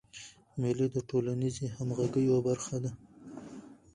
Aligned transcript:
مېلې 0.59 0.87
د 0.91 0.97
ټولنیزي 1.09 1.65
همږغۍ 1.75 2.21
یوه 2.29 2.41
برخه 2.47 2.77
ده. 2.83 2.91